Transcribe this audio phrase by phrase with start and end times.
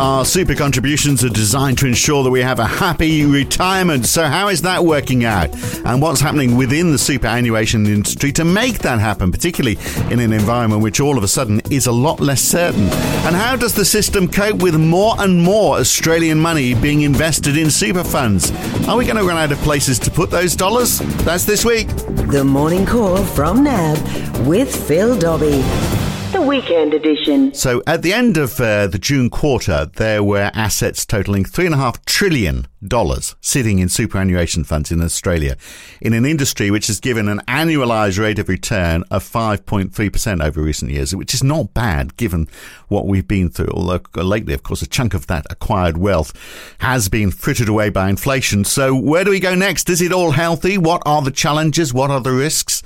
[0.00, 4.06] Our super contributions are designed to ensure that we have a happy retirement.
[4.06, 5.50] So, how is that working out?
[5.84, 9.76] And what's happening within the superannuation industry to make that happen, particularly
[10.10, 12.84] in an environment which all of a sudden is a lot less certain?
[12.84, 17.70] And how does the system cope with more and more Australian money being invested in
[17.70, 18.50] super funds?
[18.88, 21.00] Are we going to run out of places to put those dollars?
[21.26, 21.88] That's this week.
[22.30, 23.98] The Morning Call from NAB
[24.46, 25.99] with Phil Dobbie
[26.40, 27.52] the weekend edition.
[27.54, 31.74] So, at the end of uh, the June quarter, there were assets totaling three and
[31.74, 35.56] a half trillion dollars sitting in superannuation funds in Australia,
[36.00, 40.90] in an industry which has given an annualized rate of return of 5.3% over recent
[40.90, 42.48] years, which is not bad given
[42.88, 43.70] what we've been through.
[43.72, 46.32] Although uh, lately, of course, a chunk of that acquired wealth
[46.78, 48.64] has been frittered away by inflation.
[48.64, 49.88] So, where do we go next?
[49.90, 50.78] Is it all healthy?
[50.78, 51.92] What are the challenges?
[51.94, 52.82] What are the risks?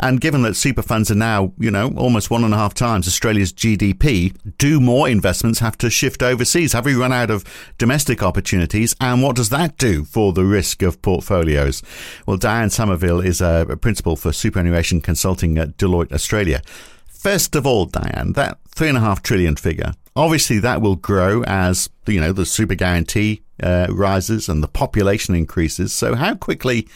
[0.00, 3.08] And given that super funds are now, you know, almost one and a half times
[3.08, 6.72] Australia's GDP, do more investments have to shift overseas?
[6.72, 7.44] Have we run out of
[7.78, 8.94] domestic opportunities?
[9.00, 11.80] And what does that do for the risk of portfolios?
[12.26, 16.60] Well, Diane Somerville is a principal for superannuation consulting at Deloitte Australia.
[17.06, 21.44] First of all, Diane, that three and a half trillion figure, obviously that will grow
[21.44, 25.92] as, you know, the super guarantee uh, rises and the population increases.
[25.92, 26.88] So how quickly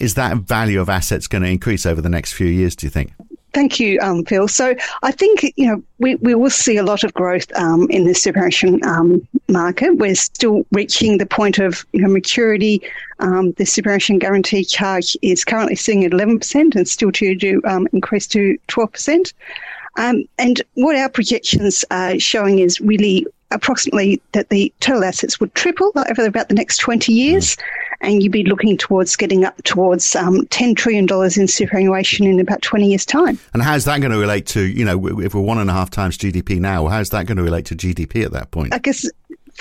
[0.00, 2.90] is that value of assets going to increase over the next few years, do you
[2.90, 3.12] think?
[3.52, 4.48] Thank you, um, Phil.
[4.48, 8.04] So I think you know we, we will see a lot of growth um, in
[8.06, 9.98] the superannuation um, market.
[9.98, 12.82] We're still reaching the point of you know, maturity.
[13.18, 17.60] Um, the superannuation guarantee charge is currently sitting at eleven percent and still to do
[17.64, 19.34] um, increase to twelve percent.
[19.98, 25.54] Um, and what our projections are showing is really approximately that the total assets would
[25.54, 27.56] triple over about the next 20 years.
[27.56, 27.62] Mm.
[28.04, 31.06] And you'd be looking towards getting up towards um, $10 trillion
[31.40, 33.38] in superannuation in about 20 years' time.
[33.54, 35.88] And how's that going to relate to, you know, if we're one and a half
[35.88, 38.74] times GDP now, how's that going to relate to GDP at that point?
[38.74, 39.08] I guess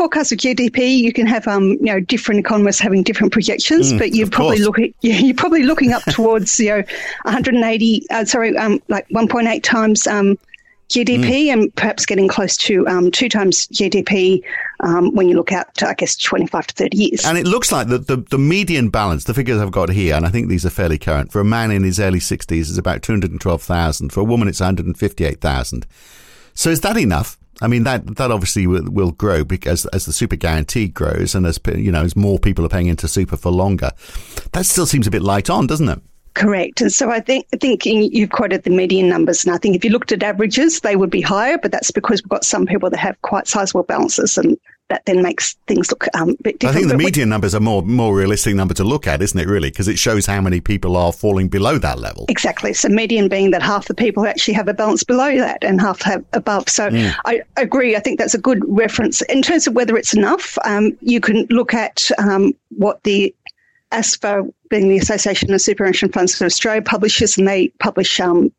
[0.01, 3.99] forecast of GDP, you can have um, you know different economists having different projections, mm,
[3.99, 4.65] but you're probably course.
[4.65, 6.83] looking yeah, you're probably looking up towards you know
[7.23, 10.39] 180 uh, sorry um, like 1.8 times um,
[10.89, 11.53] GDP mm.
[11.53, 14.43] and perhaps getting close to um, two times GDP
[14.79, 17.25] um, when you look out to, I guess, 25 to 30 years.
[17.25, 20.25] And it looks like the, the, the, median balance, the figures I've got here, and
[20.25, 23.03] I think these are fairly current, for a man in his early 60s is about
[23.03, 24.11] 212,000.
[24.11, 25.87] For a woman, it's 158,000.
[26.55, 27.37] So is that enough?
[27.61, 31.45] I mean that that obviously will, will, grow because as the super guarantee grows and
[31.45, 33.91] as you know as more people are paying into super for longer,
[34.53, 36.01] that still seems a bit light on, doesn't it?
[36.33, 36.79] Correct.
[36.81, 39.43] And so I think, I think you've quoted the median numbers.
[39.43, 42.23] And I think if you looked at averages, they would be higher, but that's because
[42.23, 44.57] we've got some people that have quite sizable balances and
[44.91, 46.75] that then makes things look um, a bit different.
[46.75, 49.39] I think the but median numbers are more more realistic number to look at, isn't
[49.39, 49.47] it?
[49.47, 52.25] Really, because it shows how many people are falling below that level.
[52.27, 52.73] Exactly.
[52.73, 56.01] So median being that half the people actually have a balance below that and half
[56.01, 56.67] have above.
[56.67, 57.15] So mm.
[57.25, 57.95] I agree.
[57.95, 60.57] I think that's a good reference in terms of whether it's enough.
[60.65, 63.33] Um, you can look at um, what the
[63.93, 68.51] ASFA, being the Association of Superannuation Funds of Australia, publishes, and they publish um,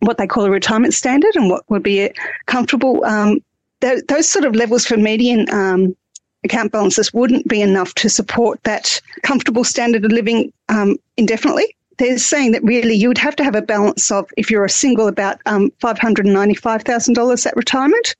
[0.00, 2.14] what they call a retirement standard and what would be a
[2.46, 3.04] comfortable.
[3.04, 3.40] Um,
[3.86, 5.96] th- those sort of levels for median um,
[6.44, 11.74] account balances wouldn't be enough to support that comfortable standard of living um, indefinitely.
[11.98, 14.70] They're saying that really you would have to have a balance of, if you're a
[14.70, 18.14] single, about um, $595,000 at retirement.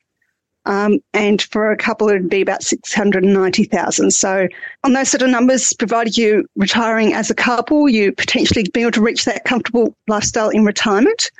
[0.65, 4.11] Um, and for a couple, it'd be about 690,000.
[4.11, 4.49] So
[4.83, 8.91] on those sort of numbers, provided you retiring as a couple, you potentially be able
[8.93, 11.31] to reach that comfortable lifestyle in retirement.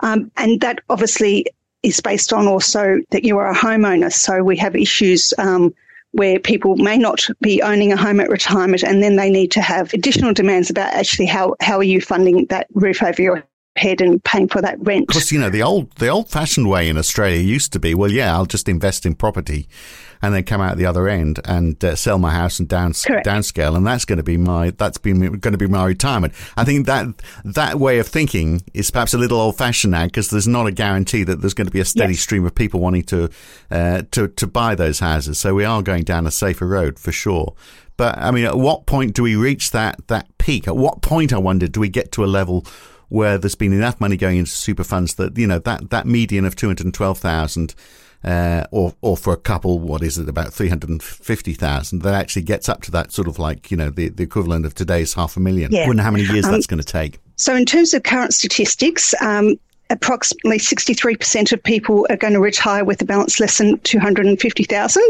[0.00, 1.46] Um, and that obviously
[1.86, 4.12] is based on also that you are a homeowner.
[4.12, 5.72] So we have issues, um,
[6.12, 9.60] where people may not be owning a home at retirement and then they need to
[9.60, 13.44] have additional demands about actually how, how are you funding that roof over your
[13.76, 15.08] head and paying for that rent.
[15.08, 18.10] Because you know the old the old fashioned way in Australia used to be, well,
[18.10, 19.68] yeah, I'll just invest in property,
[20.22, 23.26] and then come out the other end and uh, sell my house and down Correct.
[23.26, 26.32] downscale, and that's going to be my that's been going to be my retirement.
[26.56, 27.06] I think that
[27.44, 30.72] that way of thinking is perhaps a little old fashioned now because there's not a
[30.72, 32.22] guarantee that there's going to be a steady yes.
[32.22, 33.30] stream of people wanting to
[33.70, 35.38] uh, to to buy those houses.
[35.38, 37.54] So we are going down a safer road for sure.
[37.96, 40.68] But I mean, at what point do we reach that that peak?
[40.68, 42.66] At what point, I wonder, do we get to a level
[43.08, 46.44] where there's been enough money going into super funds that you know that that median
[46.44, 47.74] of two hundred twelve thousand.
[48.24, 52.82] Uh, or, or for a couple, what is it, about 350,000, that actually gets up
[52.82, 55.70] to that sort of like, you know, the, the equivalent of today's half a million.
[55.70, 55.84] Yeah.
[55.84, 57.20] I wonder how many years um, that's going to take.
[57.36, 59.56] So, in terms of current statistics, um,
[59.90, 65.02] approximately 63% of people are going to retire with a balance less than 250,000.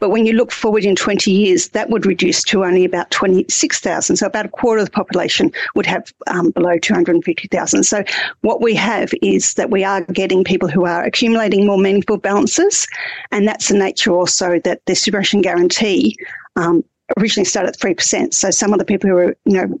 [0.00, 4.16] But when you look forward in 20 years, that would reduce to only about 26,000.
[4.16, 7.84] So about a quarter of the population would have um, below 250,000.
[7.84, 8.02] So
[8.40, 12.86] what we have is that we are getting people who are accumulating more meaningful balances.
[13.30, 16.16] And that's the nature also that the superannuation guarantee
[16.56, 16.84] um,
[17.18, 18.34] originally started at 3%.
[18.34, 19.80] So some of the people who are, you know,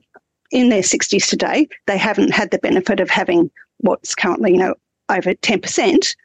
[0.50, 4.74] in their 60s today, they haven't had the benefit of having what's currently, you know,
[5.08, 6.16] over 10%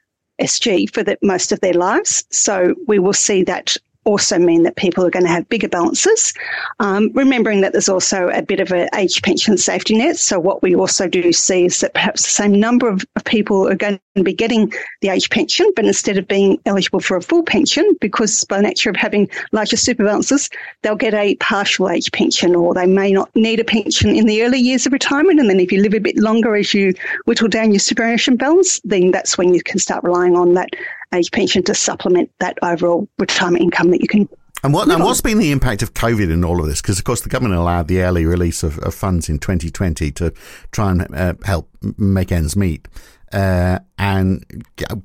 [0.42, 2.24] SG for the, most of their lives.
[2.32, 6.34] So we will see that also mean that people are going to have bigger balances.
[6.80, 10.18] Um, remembering that there's also a bit of an age pension safety net.
[10.18, 13.68] So what we also do see is that perhaps the same number of, of people
[13.68, 14.72] are going to be getting
[15.02, 18.90] the age pension, but instead of being eligible for a full pension, because by nature
[18.90, 20.50] of having larger super balances,
[20.82, 24.44] they'll get a partial age pension, or they may not need a pension in the
[24.44, 25.40] early years of retirement.
[25.40, 26.94] And then if you live a bit longer as you
[27.26, 30.70] whittle down your superannuation balance, then that's when you can start relying on that
[31.14, 34.28] age pension to supplement that overall retirement income that you can
[34.64, 36.82] and what and what's been the impact of COVID in all of this?
[36.82, 40.34] Because of course the government allowed the early release of, of funds in 2020 to
[40.72, 42.88] try and uh, help make ends meet.
[43.34, 44.46] Uh, and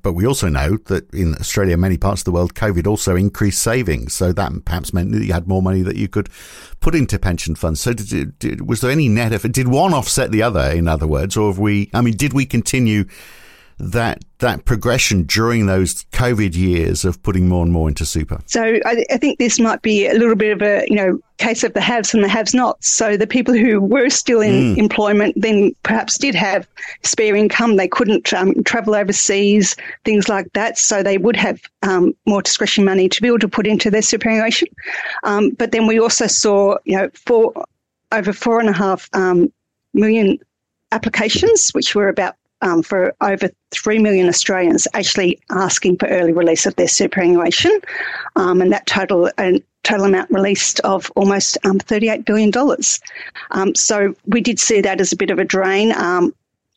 [0.02, 3.60] but we also know that in Australia, many parts of the world, COVID also increased
[3.60, 4.12] savings.
[4.12, 6.28] So that perhaps meant that you had more money that you could
[6.78, 7.80] put into pension funds.
[7.80, 9.52] So did, did, was there any net effort?
[9.52, 10.70] Did one offset the other?
[10.70, 11.90] In other words, or have we?
[11.94, 13.06] I mean, did we continue?
[13.78, 18.40] That that progression during those COVID years of putting more and more into super?
[18.46, 21.62] So I, I, think this might be a little bit of a you know case
[21.62, 22.82] of the haves and the haves not.
[22.82, 24.78] So the people who were still in mm.
[24.78, 26.66] employment then perhaps did have
[27.02, 27.76] spare income.
[27.76, 30.78] They couldn't um, travel overseas, things like that.
[30.78, 34.02] So they would have um, more discretion money to be able to put into their
[34.02, 34.68] superannuation.
[35.24, 37.52] Um, but then we also saw you know four
[38.12, 39.52] over four and a half um,
[39.94, 40.38] million
[40.92, 46.66] applications, which were about um, for over 3 million Australians actually asking for early release
[46.66, 47.80] of their superannuation.
[48.36, 52.52] Um, and that total, and total amount released of almost um, $38 billion.
[53.50, 55.92] Um, so we did see that as a bit of a drain.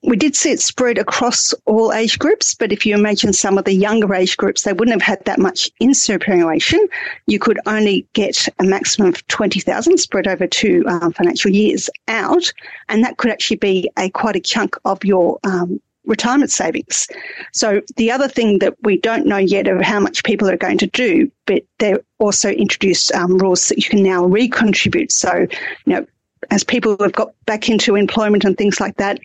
[0.03, 3.65] We did see it spread across all age groups, but if you imagine some of
[3.65, 6.87] the younger age groups, they wouldn't have had that much in superannuation.
[7.27, 12.51] You could only get a maximum of 20,000 spread over two um, financial years out,
[12.89, 17.07] and that could actually be a quite a chunk of your um, retirement savings.
[17.53, 20.79] So the other thing that we don't know yet of how much people are going
[20.79, 25.11] to do, but they're also introduced um, rules that you can now recontribute.
[25.11, 25.47] So,
[25.85, 26.05] you know,
[26.49, 29.19] as people have got back into employment and things like that,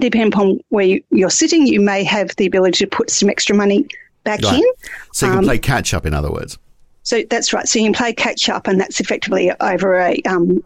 [0.00, 3.54] depending upon where you, are sitting, you may have the ability to put some extra
[3.54, 3.86] money
[4.24, 4.54] back right.
[4.54, 4.64] in.
[5.12, 6.58] So you can um, play catch up, in other words.
[7.02, 7.68] So that's right.
[7.68, 10.62] So you can play catch up, and that's effectively over a um,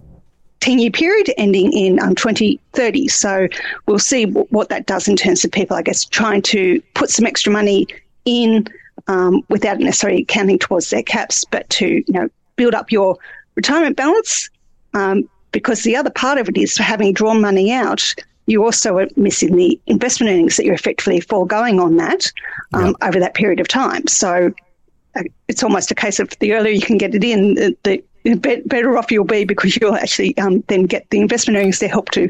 [0.61, 3.09] 10 year period ending in um, 2030.
[3.09, 3.49] So
[3.87, 7.11] we'll see w- what that does in terms of people, I guess, trying to put
[7.11, 7.87] some extra money
[8.25, 8.67] in
[9.09, 13.17] um, without necessarily counting towards their caps, but to you know build up your
[13.55, 14.49] retirement balance.
[14.95, 18.15] Um, because the other part of it is having drawn money out,
[18.49, 22.33] you also are missing the investment earnings that you're effectively foregoing on that
[22.73, 22.95] um, yep.
[23.03, 24.07] over that period of time.
[24.07, 24.53] So
[25.15, 28.03] uh, it's almost a case of the earlier you can get it in, the, the
[28.35, 32.11] better off you'll be because you'll actually um, then get the investment earnings to help
[32.11, 32.23] to,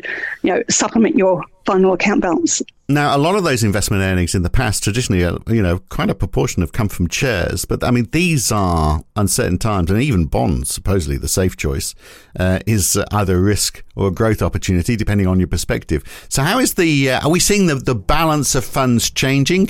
[0.42, 2.62] you know, supplement your final account balance.
[2.90, 6.08] Now, a lot of those investment earnings in the past, traditionally, uh, you know, quite
[6.08, 7.66] a proportion have come from shares.
[7.66, 11.94] But I mean, these are uncertain times, and even bonds, supposedly the safe choice,
[12.40, 16.02] uh, is either a risk or a growth opportunity, depending on your perspective.
[16.30, 17.10] So, how is the?
[17.10, 19.68] Uh, are we seeing the the balance of funds changing?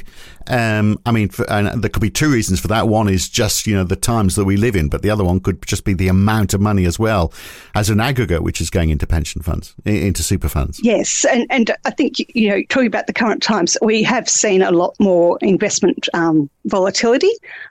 [0.49, 2.89] Um, I mean, for, and there could be two reasons for that.
[2.89, 5.41] One is just you know the times that we live in, but the other one
[5.41, 7.33] could just be the amount of money as well
[7.75, 10.81] as an aggregate, which is going into pension funds, into super funds.
[10.83, 14.63] Yes, and and I think you know talking about the current times, we have seen
[14.63, 17.31] a lot more investment um, volatility,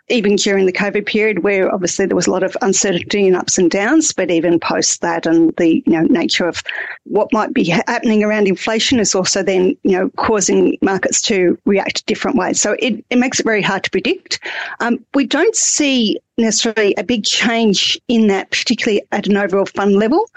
[0.10, 3.58] even during the COVID period, where obviously there was a lot of uncertainty and ups
[3.58, 4.14] and downs.
[4.14, 6.62] But even post that, and the you know nature of
[7.06, 12.06] what might be happening around inflation is also then you know causing markets to react
[12.06, 12.62] different ways.
[12.62, 14.40] So it, it makes it very hard to predict.
[14.80, 19.96] Um, we don't see necessarily a big change in that, particularly at an overall fund
[19.96, 20.30] level.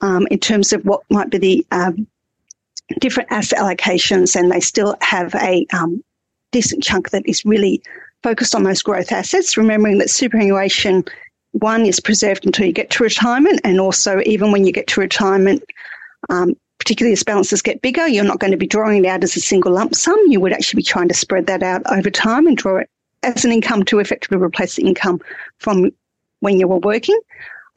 [0.00, 2.08] Um, in terms of what might be the um,
[3.00, 6.02] different asset allocations, and they still have a um,
[6.50, 7.80] decent chunk that is really
[8.22, 9.56] focused on those growth assets.
[9.56, 11.04] Remembering that superannuation
[11.52, 15.00] one is preserved until you get to retirement, and also even when you get to
[15.00, 15.62] retirement,
[16.30, 19.36] um, particularly as balances get bigger, you're not going to be drawing it out as
[19.36, 20.18] a single lump sum.
[20.26, 22.90] You would actually be trying to spread that out over time and draw it
[23.22, 25.20] as an income to effectively replace the income
[25.58, 25.92] from
[26.40, 27.16] when you were working.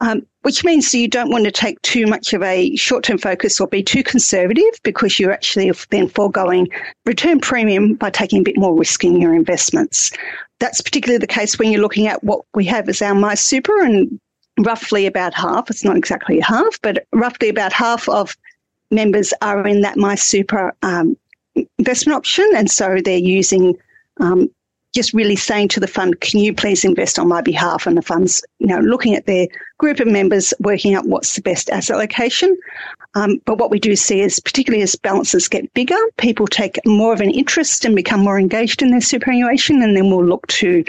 [0.00, 3.60] Um, which means you don't want to take too much of a short term focus
[3.60, 6.68] or be too conservative because you're actually then foregoing
[7.04, 10.10] return premium by taking a bit more risk in your investments.
[10.58, 14.20] That's particularly the case when you're looking at what we have as our MySuper and
[14.58, 18.36] roughly about half, it's not exactly half, but roughly about half of
[18.90, 21.16] members are in that MySuper um,
[21.78, 22.48] investment option.
[22.56, 23.76] And so they're using
[24.20, 24.48] um,
[24.94, 27.86] just really saying to the fund, can you please invest on my behalf?
[27.86, 29.46] And the fund's, you know, looking at their
[29.78, 32.56] group of members, working out what's the best asset allocation.
[33.14, 37.12] Um, but what we do see is, particularly as balances get bigger, people take more
[37.12, 40.84] of an interest and become more engaged in their superannuation, and then we'll look to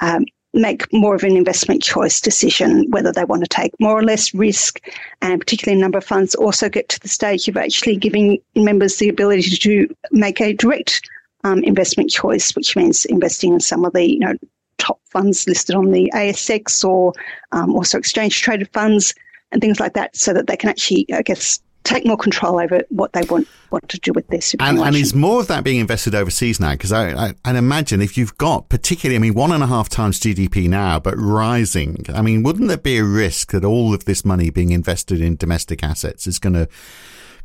[0.00, 4.02] um, make more of an investment choice decision, whether they want to take more or
[4.02, 4.80] less risk.
[5.22, 8.96] And particularly a number of funds also get to the stage of actually giving members
[8.96, 11.08] the ability to make a direct
[11.44, 14.34] um, investment choice, which means investing in some of the you know
[14.78, 17.12] top funds listed on the ASX or
[17.52, 19.14] um, also exchange traded funds
[19.52, 22.82] and things like that, so that they can actually, I guess, take more control over
[22.88, 24.86] what they want want to do with their superannuation.
[24.86, 26.72] And, and is more of that being invested overseas now?
[26.72, 29.88] Because I, I, I imagine if you've got particularly, I mean, one and a half
[29.88, 32.04] times GDP now, but rising.
[32.12, 35.36] I mean, wouldn't there be a risk that all of this money being invested in
[35.36, 36.68] domestic assets is going to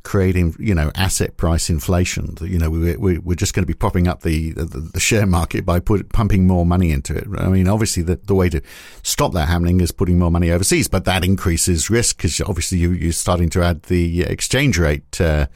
[0.05, 2.35] creating, you know, asset price inflation.
[2.39, 5.25] You know, we, we, we're just going to be propping up the, the, the share
[5.25, 7.27] market by put, pumping more money into it.
[7.37, 8.61] I mean, obviously, the, the way to
[9.03, 12.91] stop that happening is putting more money overseas, but that increases risk because obviously you,
[12.91, 15.19] you're starting to add the exchange rate.
[15.19, 15.47] Uh,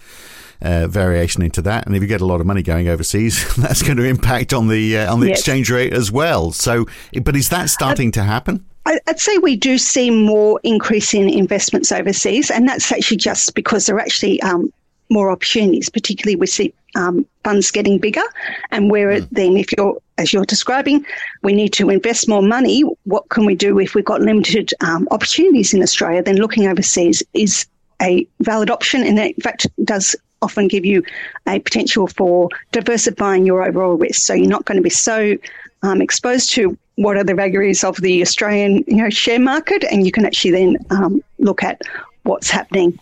[0.62, 3.82] uh, variation into that, and if you get a lot of money going overseas, that's
[3.82, 5.38] going to impact on the uh, on the yes.
[5.38, 6.52] exchange rate as well.
[6.52, 6.86] So,
[7.24, 8.66] but is that starting to happen?
[8.86, 13.86] I'd say we do see more increase in investments overseas, and that's actually just because
[13.86, 14.72] there are actually um,
[15.10, 15.90] more opportunities.
[15.90, 18.24] Particularly, we see um, funds getting bigger,
[18.72, 19.28] and where mm.
[19.32, 21.06] then, if you're as you're describing,
[21.44, 22.82] we need to invest more money.
[23.04, 26.24] What can we do if we've got limited um, opportunities in Australia?
[26.24, 27.68] Then looking overseas is
[28.02, 31.04] a valid option, and in fact does often give you
[31.48, 34.22] a potential for diversifying your overall risk.
[34.22, 35.36] So you're not going to be so
[35.84, 40.06] um, exposed to what are the vagaries of the Australian you know, share market, and
[40.06, 41.82] you can actually then um, look at
[42.24, 43.00] what's happening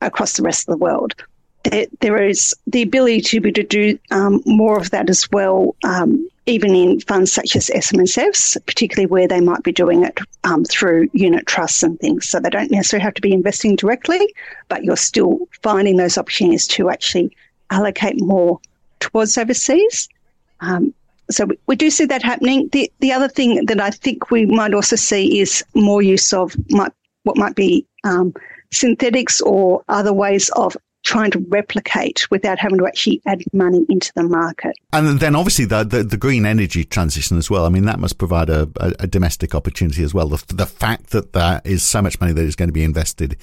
[0.00, 1.16] across the rest of the world.
[1.64, 5.74] There, there is the ability to be to do um, more of that as well,
[5.82, 10.64] um, even in funds such as SMSFs, particularly where they might be doing it um,
[10.64, 12.28] through unit trusts and things.
[12.28, 14.32] So they don't necessarily have to be investing directly,
[14.68, 17.36] but you're still finding those opportunities to actually
[17.70, 18.60] allocate more
[19.00, 20.08] towards overseas.
[20.60, 20.94] Um,
[21.30, 22.68] so we, we, do see that happening.
[22.72, 26.54] The the other thing that I think we might also see is more use of
[26.70, 26.92] might,
[27.24, 28.34] what might be um,
[28.72, 34.12] synthetics or other ways of trying to replicate without having to actually add money into
[34.14, 34.76] the market.
[34.92, 37.64] And then obviously the, the, the green energy transition as well.
[37.64, 40.28] I mean, that must provide a, a, a domestic opportunity as well.
[40.28, 43.38] The, the fact that there is so much money that is going to be invested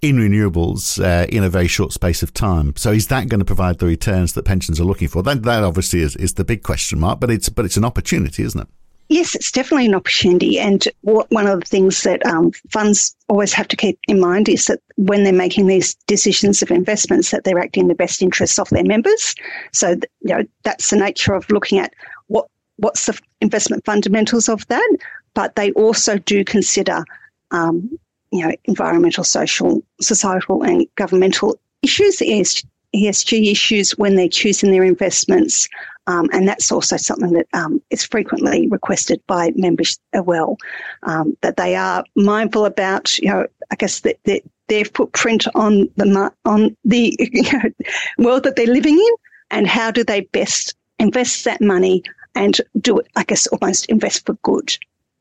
[0.00, 2.74] in renewables uh, in a very short space of time.
[2.76, 5.22] So is that going to provide the returns that pensions are looking for?
[5.22, 8.42] That that obviously is, is the big question mark, but it's but it's an opportunity,
[8.42, 8.68] isn't it?
[9.10, 10.58] Yes, it's definitely an opportunity.
[10.58, 14.66] And one of the things that um, funds always have to keep in mind is
[14.66, 18.58] that when they're making these decisions of investments, that they're acting in the best interests
[18.58, 19.34] of their members.
[19.72, 21.94] So, you know, that's the nature of looking at
[22.26, 24.96] what what's the investment fundamentals of that.
[25.32, 27.02] But they also do consider
[27.50, 27.98] um,
[28.30, 35.68] you know, environmental, social, societal, and governmental issues, ESG issues when they're choosing their investments.
[36.06, 40.56] Um, and that's also something that um, is frequently requested by members as well,
[41.02, 45.88] um, that they are mindful about, you know, I guess that, that their footprint on
[45.96, 47.70] the on the you know,
[48.18, 49.14] world that they're living in,
[49.50, 52.02] and how do they best invest that money
[52.34, 54.76] and do it, I guess, almost invest for good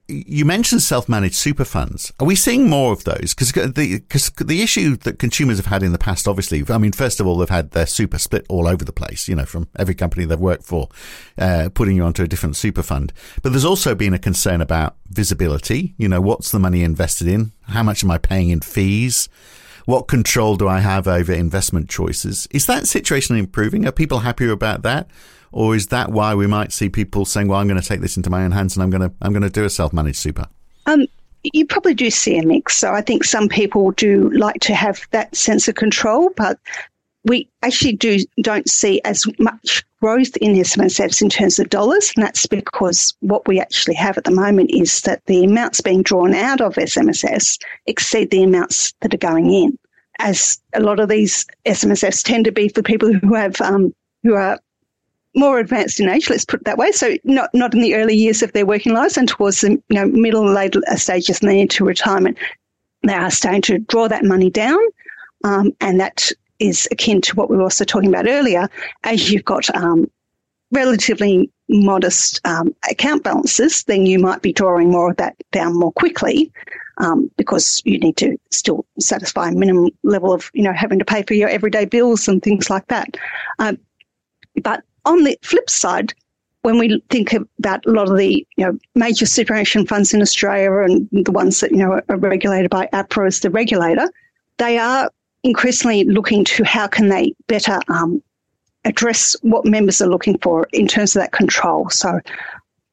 [0.07, 2.13] you mentioned self-managed super funds.
[2.19, 3.33] Are we seeing more of those?
[3.33, 6.93] Because the because the issue that consumers have had in the past, obviously, I mean,
[6.93, 9.27] first of all, they've had their super split all over the place.
[9.27, 10.89] You know, from every company they've worked for,
[11.37, 13.11] uh, putting you onto a different super fund.
[13.41, 15.93] But there's also been a concern about visibility.
[15.97, 17.51] You know, what's the money invested in?
[17.63, 19.27] How much am I paying in fees?
[19.85, 22.47] What control do I have over investment choices?
[22.51, 23.85] Is that situation improving?
[23.85, 25.09] Are people happier about that?
[25.57, 28.15] Or is that why we might see people saying, "Well, I'm going to take this
[28.15, 30.45] into my own hands and I'm going to I'm going to do a self-managed super"?
[30.85, 31.07] Um,
[31.41, 32.77] you probably do see a mix.
[32.77, 36.59] So I think some people do like to have that sense of control, but
[37.23, 42.23] we actually do don't see as much growth in SMSFs in terms of dollars, and
[42.23, 46.35] that's because what we actually have at the moment is that the amounts being drawn
[46.35, 49.75] out of SMSFs exceed the amounts that are going in.
[50.19, 54.35] As a lot of these SMSFs tend to be for people who have um, who
[54.35, 54.59] are
[55.35, 56.91] more advanced in age, let's put it that way.
[56.91, 59.95] So not not in the early years of their working lives and towards the you
[59.95, 62.37] know middle and later stages and then into retirement.
[63.03, 64.79] They are starting to draw that money down,
[65.43, 68.67] um, and that is akin to what we were also talking about earlier.
[69.03, 70.09] As you've got um,
[70.71, 75.91] relatively modest um, account balances, then you might be drawing more of that down more
[75.91, 76.51] quickly
[76.97, 81.05] um, because you need to still satisfy a minimum level of, you know, having to
[81.05, 83.17] pay for your everyday bills and things like that.
[83.59, 83.77] Um,
[84.63, 86.13] but on the flip side,
[86.63, 90.71] when we think about a lot of the you know major superannuation funds in Australia
[90.79, 94.11] and the ones that you know are regulated by APRA as the regulator,
[94.57, 95.09] they are
[95.43, 98.21] increasingly looking to how can they better um,
[98.83, 101.89] address what members are looking for in terms of that control.
[101.89, 102.19] So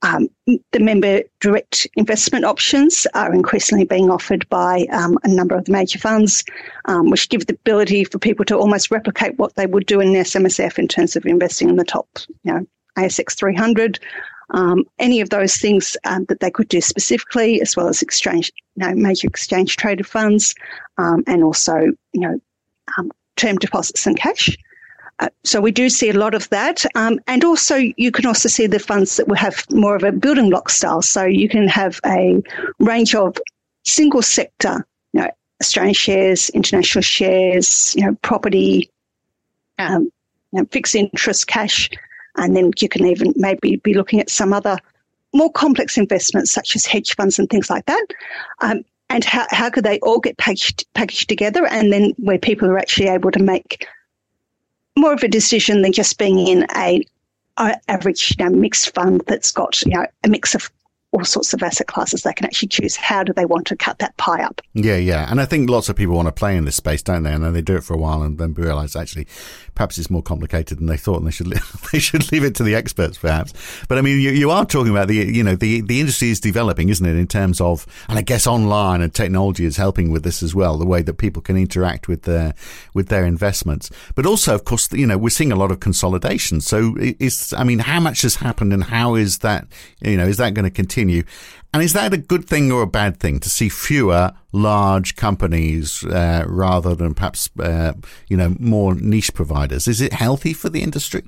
[0.04, 5.64] um, the member direct investment options are increasingly being offered by um, a number of
[5.64, 6.44] the major funds,
[6.84, 10.12] um, which give the ability for people to almost replicate what they would do in
[10.12, 12.06] their SMSF in terms of investing in the top,
[12.42, 12.66] you know,
[12.98, 13.98] ASX 300.
[14.50, 18.52] Um, any of those things um, that they could do specifically, as well as exchange,
[18.76, 20.54] you know, major exchange traded funds,
[20.98, 21.76] um, and also,
[22.12, 22.38] you know,
[23.36, 24.56] term deposits and cash.
[25.24, 26.84] Uh, so we do see a lot of that.
[26.94, 30.12] Um, and also you can also see the funds that will have more of a
[30.12, 31.00] building block style.
[31.00, 32.42] So you can have a
[32.78, 33.38] range of
[33.84, 35.30] single sector, you know,
[35.62, 38.90] Australian shares, international shares, you know, property,
[39.78, 40.10] um,
[40.52, 41.88] you know, fixed interest cash.
[42.36, 44.76] And then you can even maybe be looking at some other
[45.32, 48.06] more complex investments such as hedge funds and things like that.
[48.60, 52.68] Um, and how, how could they all get packaged, packaged together and then where people
[52.68, 53.86] are actually able to make
[54.96, 57.04] more of a decision than just being in a,
[57.88, 60.70] average you know, mixed fund that's got you know a mix of
[61.14, 62.22] all sorts of asset classes.
[62.22, 64.60] They can actually choose how do they want to cut that pie up.
[64.74, 67.22] Yeah, yeah, and I think lots of people want to play in this space, don't
[67.22, 67.32] they?
[67.32, 69.26] And then they do it for a while and then realise actually
[69.74, 71.46] perhaps it's more complicated than they thought, and they should
[71.92, 73.52] they should leave it to the experts, perhaps.
[73.88, 76.40] But I mean, you, you are talking about the you know the the industry is
[76.40, 77.16] developing, isn't it?
[77.16, 80.76] In terms of, and I guess online and technology is helping with this as well,
[80.78, 82.54] the way that people can interact with their
[82.92, 83.90] with their investments.
[84.14, 86.60] But also, of course, you know, we're seeing a lot of consolidation.
[86.60, 89.66] So, is I mean, how much has happened, and how is that
[90.00, 91.03] you know is that going to continue?
[91.72, 96.04] And is that a good thing or a bad thing to see fewer large companies
[96.04, 97.94] uh, rather than perhaps uh,
[98.28, 99.88] you know more niche providers?
[99.88, 101.24] Is it healthy for the industry?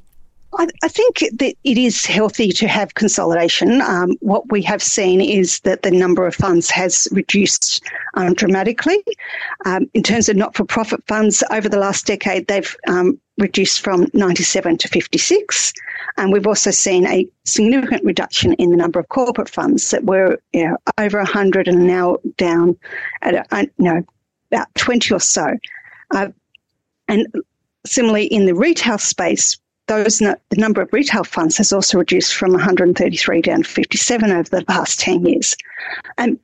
[0.58, 3.80] I, I think that it is healthy to have consolidation.
[3.82, 7.82] Um, what we have seen is that the number of funds has reduced
[8.14, 9.02] um, dramatically.
[9.64, 13.82] Um, in terms of not for profit funds, over the last decade, they've um, reduced
[13.82, 15.72] from 97 to 56.
[16.16, 20.38] And we've also seen a significant reduction in the number of corporate funds that were
[20.52, 22.76] you know, over 100 and now down
[23.22, 23.46] at
[23.78, 24.02] you know,
[24.50, 25.46] about 20 or so.
[26.12, 26.28] Uh,
[27.08, 27.26] and
[27.84, 32.52] similarly, in the retail space, those the number of retail funds has also reduced from
[32.52, 35.56] 133 down to 57 over the past 10 years.
[36.18, 36.38] And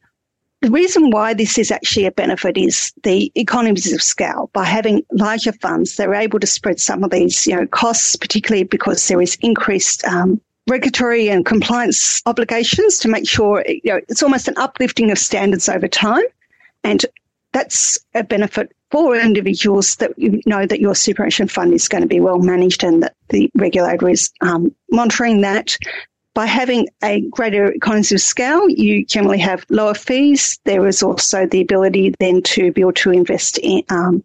[0.60, 4.48] the reason why this is actually a benefit is the economies of scale.
[4.52, 8.62] By having larger funds, they're able to spread some of these, you know, costs, particularly
[8.62, 14.22] because there is increased um, regulatory and compliance obligations to make sure you know it's
[14.22, 16.24] almost an uplifting of standards over time,
[16.84, 17.04] and
[17.52, 22.08] that's a benefit for individuals that you know that your superannuation fund is going to
[22.08, 25.76] be well managed and that the regulator is um, monitoring that.
[26.34, 30.58] By having a greater economies of scale, you generally have lower fees.
[30.64, 33.82] There is also the ability then to be able to invest in.
[33.90, 34.24] Um,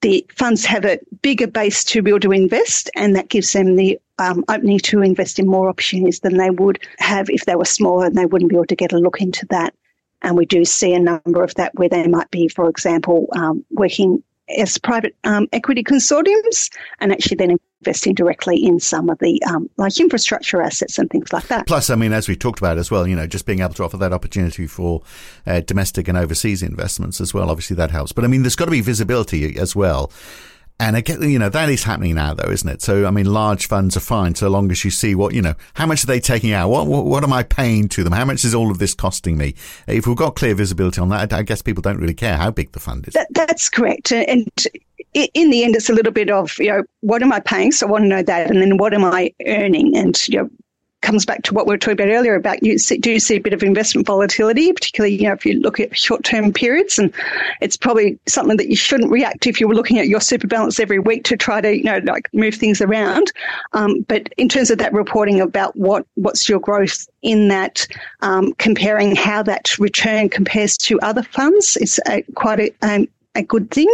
[0.00, 3.76] the funds have a bigger base to be able to invest, and that gives them
[3.76, 7.64] the um, opening to invest in more opportunities than they would have if they were
[7.64, 9.74] smaller and they wouldn't be able to get a look into that.
[10.22, 13.64] And we do see a number of that where they might be, for example, um,
[13.70, 14.22] working
[14.58, 19.68] as private um, equity consortiums and actually then investing directly in some of the um,
[19.76, 21.66] like infrastructure assets and things like that.
[21.66, 23.84] Plus, I mean, as we talked about as well, you know, just being able to
[23.84, 25.02] offer that opportunity for
[25.46, 27.50] uh, domestic and overseas investments as well.
[27.50, 28.12] Obviously, that helps.
[28.12, 30.12] But I mean, there's got to be visibility as well.
[30.82, 32.82] And again, you know, that is happening now though, isn't it?
[32.82, 35.54] So, I mean, large funds are fine so long as you see what, you know,
[35.74, 36.70] how much are they taking out?
[36.70, 38.12] What, what, what am I paying to them?
[38.12, 39.54] How much is all of this costing me?
[39.86, 42.72] If we've got clear visibility on that, I guess people don't really care how big
[42.72, 43.14] the fund is.
[43.14, 44.10] That, that's correct.
[44.10, 44.50] And
[45.14, 47.70] in the end, it's a little bit of, you know, what am I paying?
[47.70, 48.50] So I want to know that.
[48.50, 49.96] And then what am I earning?
[49.96, 50.50] And, you know,
[51.02, 53.36] comes back to what we were talking about earlier about you see, do you see
[53.36, 56.98] a bit of investment volatility, particularly you know if you look at short term periods,
[56.98, 57.12] and
[57.60, 60.80] it's probably something that you shouldn't react if you were looking at your super balance
[60.80, 63.32] every week to try to you know like move things around.
[63.72, 67.86] Um, but in terms of that reporting about what what's your growth in that,
[68.20, 73.42] um, comparing how that return compares to other funds, is a, quite a, um, a
[73.42, 73.88] good thing.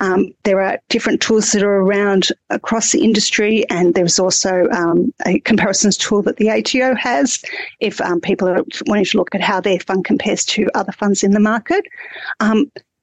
[0.00, 5.12] Um, there are different tools that are around across the industry, and there's also um,
[5.26, 7.42] a comparisons tool that the ATO has
[7.80, 11.22] if um, people are wanting to look at how their fund compares to other funds
[11.22, 11.84] in the market.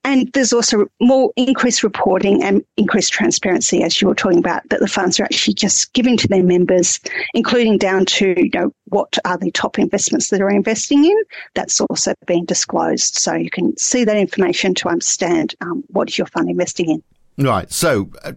[0.05, 4.79] And there's also more increased reporting and increased transparency, as you were talking about, that
[4.79, 6.99] the funds are actually just giving to their members,
[7.33, 11.17] including down to you know what are the top investments that are investing in.
[11.53, 16.17] That's also being disclosed, so you can see that information to understand um, what is
[16.17, 17.03] your fund investing in.
[17.45, 17.71] Right.
[17.71, 18.33] So, uh,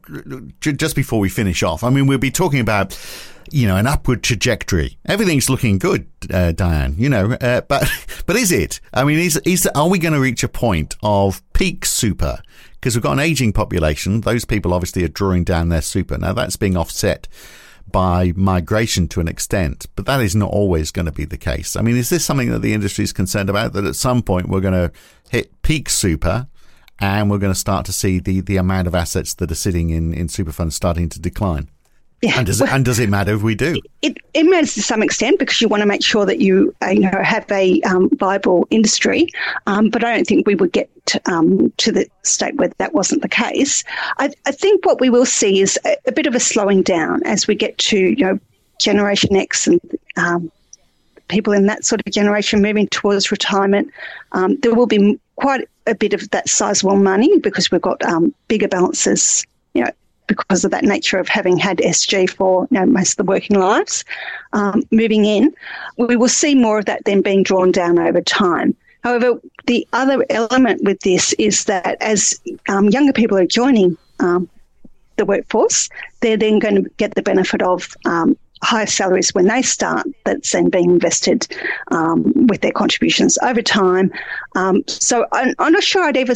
[0.60, 2.92] just before we finish off, I mean, we'll be talking about
[3.52, 4.98] you know, an upward trajectory.
[5.04, 6.94] Everything's looking good, uh, Diane.
[6.96, 7.88] You know, uh, but
[8.26, 8.80] but is it?
[8.92, 12.42] I mean, is is are we going to reach a point of peak super?
[12.74, 14.22] Because we've got an aging population.
[14.22, 16.18] Those people obviously are drawing down their super.
[16.18, 17.28] Now that's being offset
[17.90, 21.76] by migration to an extent, but that is not always going to be the case.
[21.76, 23.74] I mean, is this something that the industry is concerned about?
[23.74, 24.92] That at some point we're going to
[25.30, 26.48] hit peak super,
[26.98, 29.90] and we're going to start to see the the amount of assets that are sitting
[29.90, 31.68] in in super funds starting to decline.
[32.22, 32.38] Yeah.
[32.38, 33.80] And does, it, and does it matter if we do?
[34.00, 37.00] It, it matters to some extent because you want to make sure that you, you
[37.00, 39.26] know, have a um, viable industry.
[39.66, 40.88] Um, but I don't think we would get
[41.26, 43.82] um, to the state where that wasn't the case.
[44.18, 47.24] I, I think what we will see is a, a, bit of a slowing down
[47.24, 48.38] as we get to, you know,
[48.80, 49.80] Generation X and
[50.16, 50.52] um,
[51.26, 53.90] people in that sort of generation moving towards retirement.
[54.30, 58.32] Um, there will be quite a bit of that sizable money because we've got um,
[58.46, 59.90] bigger balances you know,
[60.34, 63.58] because of that nature of having had SG for you know, most of the working
[63.58, 64.04] lives,
[64.52, 65.54] um, moving in,
[65.96, 68.74] we will see more of that then being drawn down over time.
[69.02, 74.48] However, the other element with this is that as um, younger people are joining um,
[75.16, 75.88] the workforce,
[76.20, 80.52] they're then going to get the benefit of um, higher salaries when they start that's
[80.52, 81.46] then being invested
[81.90, 84.12] um, with their contributions over time.
[84.54, 86.34] Um, so I'm, I'm, not sure I'd ever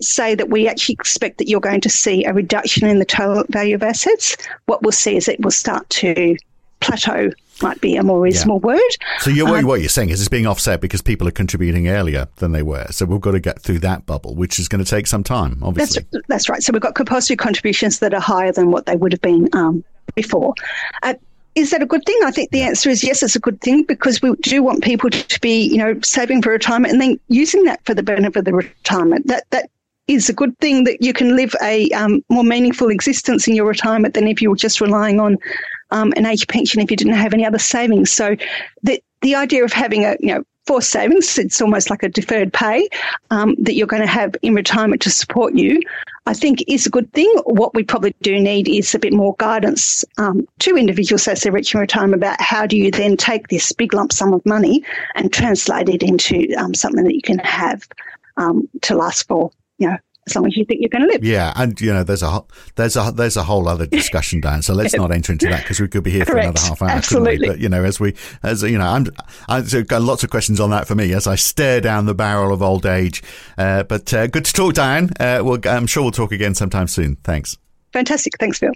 [0.00, 3.44] say that we actually expect that you're going to see a reduction in the total
[3.48, 4.36] value of assets.
[4.66, 6.36] What we'll see is it will start to
[6.80, 7.30] plateau
[7.62, 8.76] might be a more reasonable yeah.
[8.76, 8.96] word.
[9.20, 12.28] So you're, um, what you're saying is it's being offset because people are contributing earlier
[12.36, 12.86] than they were.
[12.90, 15.62] So we've got to get through that bubble, which is going to take some time,
[15.62, 16.04] obviously.
[16.10, 16.62] That's, that's right.
[16.62, 19.84] So we've got compulsory contributions that are higher than what they would have been um,
[20.14, 20.54] before.
[21.02, 21.14] Uh,
[21.54, 22.18] is that a good thing?
[22.24, 25.08] I think the answer is yes, it's a good thing because we do want people
[25.10, 28.44] to be, you know, saving for retirement and then using that for the benefit of
[28.44, 29.28] the retirement.
[29.28, 29.70] That that
[30.06, 33.66] is a good thing that you can live a um, more meaningful existence in your
[33.66, 35.38] retirement than if you were just relying on
[35.90, 38.10] um, an age pension if you didn't have any other savings.
[38.10, 38.36] So
[38.82, 42.52] the the idea of having a you know forced savings, it's almost like a deferred
[42.52, 42.88] pay
[43.30, 45.80] um, that you're going to have in retirement to support you.
[46.26, 47.30] I think is a good thing.
[47.44, 51.52] What we probably do need is a bit more guidance um, to individuals as they're
[51.52, 54.82] reaching retirement about how do you then take this big lump sum of money
[55.16, 57.86] and translate it into um, something that you can have
[58.38, 61.24] um, to last for you know, as long as you think you're going to live.
[61.24, 62.42] Yeah, and you know, there's a
[62.76, 64.62] there's a there's a whole other discussion, Dan.
[64.62, 66.46] So let's not enter into that because we could be here Correct.
[66.46, 66.90] for another half hour.
[66.90, 67.48] Absolutely.
[67.48, 69.06] But you know, as we as you know, I'm
[69.48, 72.52] I've got lots of questions on that for me as I stare down the barrel
[72.52, 73.22] of old age.
[73.58, 75.10] Uh, but uh, good to talk, Diane.
[75.20, 77.16] Uh, we'll, I'm sure we'll talk again sometime soon.
[77.16, 77.58] Thanks.
[77.92, 78.34] Fantastic.
[78.38, 78.72] Thanks, Phil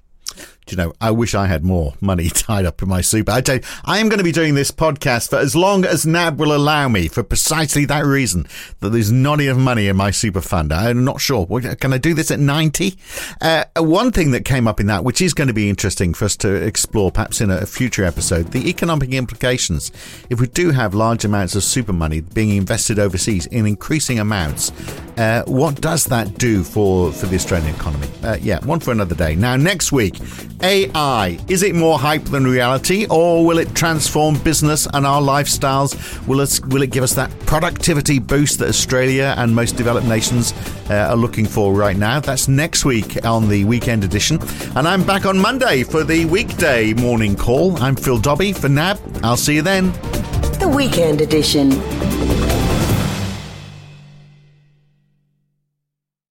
[0.70, 3.32] you know, I wish I had more money tied up in my super.
[3.32, 6.06] I tell you, I am going to be doing this podcast for as long as
[6.06, 8.46] NAB will allow me for precisely that reason
[8.80, 10.72] that there's not enough money in my super fund.
[10.72, 11.46] I'm not sure.
[11.46, 12.98] Can I do this at 90?
[13.40, 16.24] Uh, one thing that came up in that, which is going to be interesting for
[16.24, 19.92] us to explore perhaps in a future episode, the economic implications.
[20.30, 24.72] If we do have large amounts of super money being invested overseas in increasing amounts,
[25.18, 28.08] uh, what does that do for, for the Australian economy?
[28.22, 29.34] Uh, yeah, one for another day.
[29.34, 30.14] Now, next week,
[30.62, 31.38] AI.
[31.48, 35.96] Is it more hype than reality, or will it transform business and our lifestyles?
[36.26, 40.52] Will it, will it give us that productivity boost that Australia and most developed nations
[40.90, 42.20] uh, are looking for right now?
[42.20, 44.38] That's next week on the weekend edition.
[44.76, 47.76] And I'm back on Monday for the weekday morning call.
[47.82, 48.98] I'm Phil Dobbie for NAB.
[49.22, 49.92] I'll see you then.
[50.58, 51.70] The weekend edition.